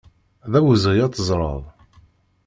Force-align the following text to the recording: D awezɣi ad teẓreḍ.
D 0.51 0.53
awezɣi 0.57 1.01
ad 1.03 1.13
teẓreḍ. 1.15 1.63